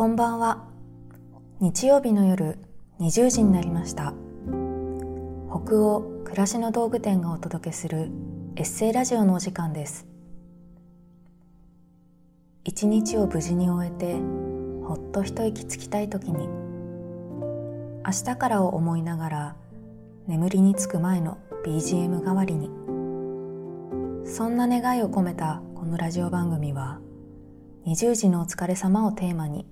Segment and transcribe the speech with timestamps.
[0.00, 0.64] こんばんは。
[1.60, 2.56] 日曜日の夜
[3.00, 4.14] 20時になりました。
[5.50, 8.10] 北欧暮らしの道具店がお届けする
[8.56, 10.06] エッセイラジオのお時間です。
[12.64, 14.14] 一日を無事に終えて
[14.86, 19.56] ほっと一息つきたい時に明日からを思いながら
[20.26, 21.36] 眠りにつく前の
[21.66, 22.70] BGM 代わりに
[24.26, 27.00] そんな願いを込めたこのラジオ番組は
[27.84, 29.66] 20時のお疲れ様をテーマに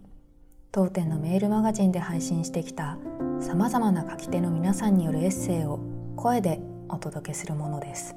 [0.70, 2.98] 当店のメールマガジンで配信してきた
[3.40, 5.80] さまざまな書き手の皆さんによるエッセイを
[6.14, 6.60] 声で
[6.90, 8.14] お届けするものです。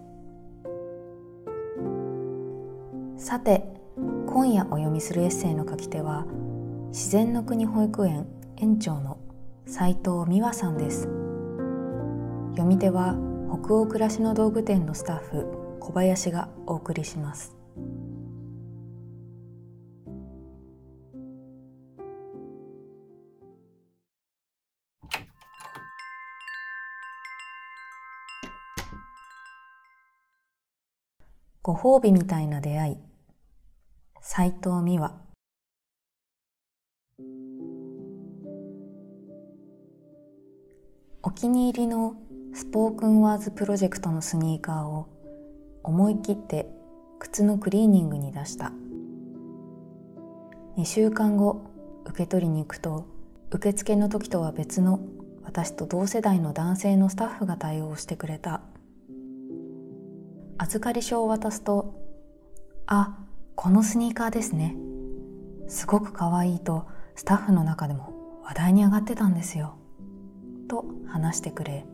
[3.17, 3.63] さて
[4.27, 6.25] 今夜お読みするエッセイの書き手は
[6.89, 8.27] 自然の国保育園
[8.57, 9.17] 園長の
[9.65, 11.03] 斉藤美和さんです。
[12.51, 13.15] 読み手は
[13.63, 17.60] 北欧暮らしの道具店のスタッフ小林がお送りします。
[31.63, 32.97] ご褒美みたいな出会い。
[34.19, 35.15] 斉藤美和
[41.21, 42.15] お気に入りの
[42.55, 45.07] スポークンワーズプロジェクトのスニーカーを
[45.83, 46.67] 思い切って
[47.19, 48.71] 靴のクリーニングに出した。
[50.77, 51.61] 2週間後
[52.05, 53.05] 受け取りに行くと
[53.51, 54.99] 受付の時とは別の
[55.43, 58.61] 私と同世代の男性のスタッフが対応してくれた。
[60.61, 61.95] 預かり書を渡すと
[62.85, 63.17] 「あ
[63.55, 64.77] このスニーカーですね。
[65.67, 69.73] すごく可愛いとスタッフの中でも話題に上がってたんですよ」
[70.69, 71.87] と話してくれ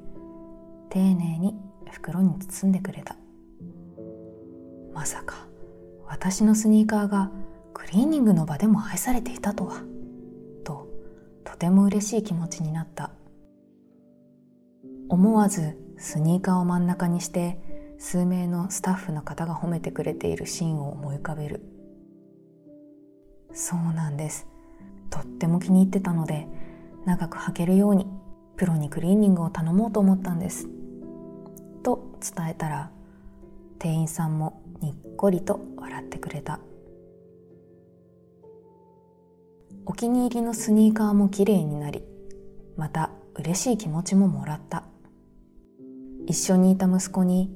[0.90, 1.58] 丁寧に
[1.90, 3.16] 袋に包んでくれた。
[4.94, 5.48] まさか
[6.06, 7.32] 私のスニーカーが
[7.74, 9.82] クリーニングの場でも愛されていたとは。
[10.66, 10.90] と
[11.46, 13.12] とても嬉しい気持ちになった。
[15.08, 17.66] 思わずスニーカーを真ん中にして
[18.00, 21.62] 数名のスタッフの方が褒めてくれているシーンを思い浮かべる。
[23.54, 24.48] そうなんです。
[25.10, 26.48] とっても気に入ってたので
[27.06, 28.06] 長く履けるように
[28.56, 30.68] プロにクリーニングを頼もうと思ったんです。
[31.84, 32.92] と伝えたら
[33.80, 36.60] 店員さんもにっこりと笑ってくれた。
[39.86, 42.04] お気に入りのスニーカーも綺麗になり
[42.76, 44.84] また嬉しい気持ちももらった。
[46.28, 47.50] 一緒にいた息子に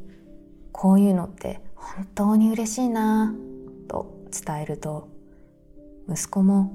[0.72, 5.09] こういうのって本当に嬉しいなぁと伝えると
[6.09, 6.72] 息子も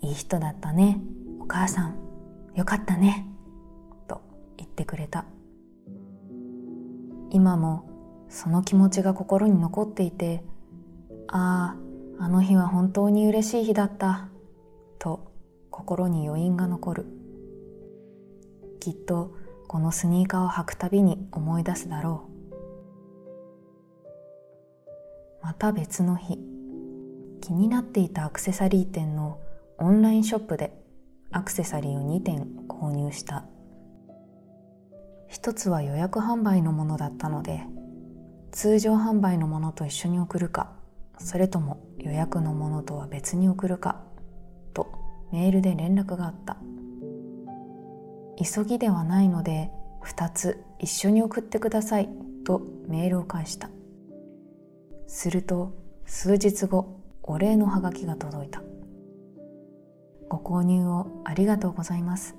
[0.00, 1.00] いい人だったね
[1.40, 1.96] お母さん
[2.54, 3.26] よかったね
[4.08, 4.20] と
[4.56, 5.24] 言ってくれた。
[7.32, 7.88] 今も
[8.28, 10.42] その気持ちが心に残っていて
[11.28, 11.76] あ
[12.18, 14.28] ああの日は本当に嬉しい日だった
[14.98, 15.32] と
[15.70, 17.06] 心に余韻が残る。
[18.80, 19.34] きっと
[19.68, 22.29] このスニーカーを履くたびに思い出すだろう。
[25.50, 26.38] また別の日。
[27.40, 29.40] 気になっていたアクセサリー店の
[29.78, 30.80] オンラインショップで
[31.32, 33.44] アクセサリーを2点購入した。
[35.26, 37.64] 一つは予約販売のものだったので
[38.52, 40.70] 通常販売のものと一緒に送るか
[41.18, 44.00] それとも予約のものとは別に送るか
[44.72, 44.92] と
[45.32, 46.58] メールで連絡があった。
[48.38, 49.72] 急ぎではないので
[50.04, 52.08] 2つ一緒に送ってください
[52.44, 53.68] とメールを返した。
[55.12, 55.72] すると
[56.06, 58.62] 数日後お礼のハガキが届いた。
[60.28, 62.36] ご購入をありがとうございます。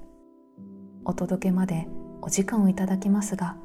[1.03, 1.89] お届けまで
[2.21, 3.57] お時間をいただきますが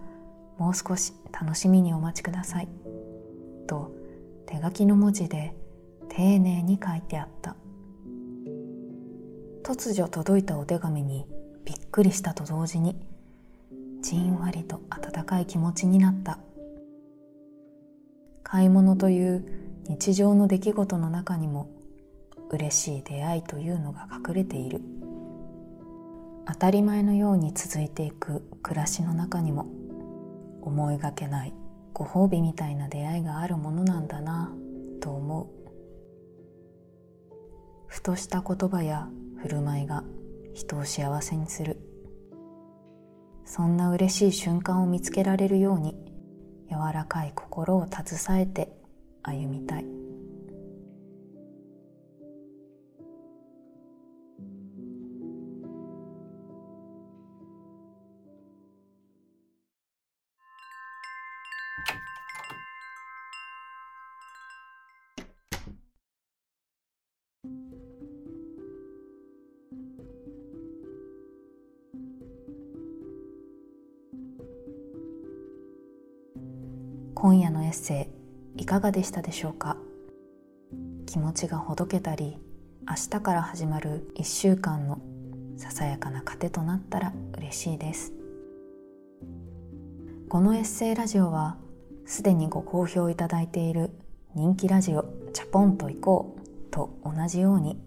[0.59, 2.69] もう少し楽しみにお待ちください。
[3.69, 3.93] と
[4.45, 5.55] 手書きの文字で
[6.09, 7.55] 丁寧に書いてあった。
[9.63, 11.27] 突如届いたお手紙に
[11.65, 12.97] びっくりしたと同時に
[14.03, 16.41] じんわりと温かい気持ちになった。
[18.49, 19.45] 買い物という
[19.89, 21.69] 日常の出来事の中にも
[22.49, 24.81] 嬉しい出会いというのが隠れている。
[26.47, 29.67] 当たり前のように続いていく暮らしの中にも
[30.63, 31.55] 思いがけない
[31.93, 34.53] ご褒美みたいな出会いがあるものなんだな
[35.01, 35.47] と思う。
[37.89, 39.09] ふとした言葉や
[39.43, 40.05] 振る舞いが
[40.55, 41.81] 人を幸せにする。
[43.45, 46.06] そんな嬉しい瞬間を見つけられるように
[46.71, 48.71] 柔らかい心を携えて
[49.23, 49.96] 歩みたい。
[77.19, 78.11] 今夜のエッセ
[78.59, 79.79] イいかがでしたでしょうか？
[81.07, 82.37] 気持ちがほどけたり
[82.87, 85.01] 明日から始まる1週間の
[85.57, 88.13] ささやかな糧となったら嬉しいです。
[90.29, 91.57] このエッセイラジオは
[92.05, 93.93] すでにご好評いただいている
[94.35, 96.41] 人気ラジオ「チャポンと行こう」
[96.71, 97.81] と同じように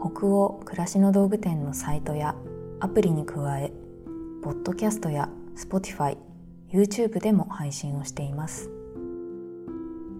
[0.00, 2.36] 北欧暮らしの道具店のサイトや
[2.78, 3.72] アプリに加え
[4.40, 6.16] ポッドキャストや Spotify、
[6.72, 8.70] YouTube でも配信をしています。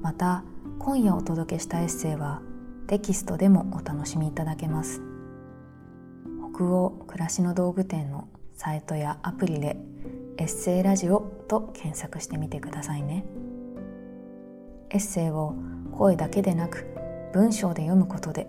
[0.02, 0.42] また
[0.80, 2.42] 今夜お届けしたエッセイは
[2.88, 5.00] テキストでもお楽しみいただけます。
[6.54, 9.76] 北欧暮らしの道具店のサイトやアプリで
[10.38, 13.24] エッセイラジオと検索してみてくださいね。
[14.90, 15.54] エッセイを
[15.92, 16.86] 声だけでなく
[17.32, 18.48] 文章で読むことで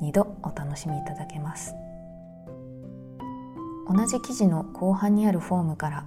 [0.00, 1.74] 2度お楽しみいただけます。
[3.86, 6.06] 同じ記事の後半にあるフォームから